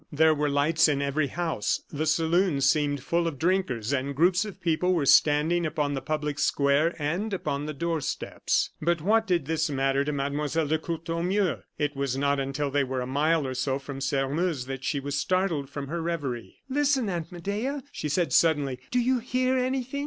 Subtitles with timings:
[0.11, 4.59] There were lights in every house, the saloons seemed full of drinkers, and groups of
[4.59, 8.71] people were standing upon the public square and upon the doorsteps.
[8.81, 10.47] But what did this matter to Mlle.
[10.65, 11.57] de Courtornieu!
[11.77, 15.19] It was not until they were a mile or so from Sairmeuse that she was
[15.19, 16.63] startled from her revery.
[16.67, 18.79] "Listen, Aunt Medea," she said, suddenly.
[18.89, 19.99] "Do you hear anything?"